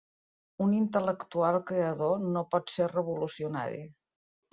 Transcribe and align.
Un 0.67 0.71
intel·lectual 0.77 1.57
creador 1.71 2.23
no 2.37 2.43
pot 2.55 2.73
ser 2.77 2.87
revolucionari 2.95 3.83